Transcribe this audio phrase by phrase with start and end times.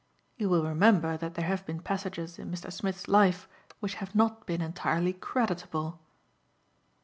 [0.35, 2.73] You will remember that there have been passages in Mr.
[2.73, 3.47] Smith's life
[3.81, 5.99] which have not been entirely creditable."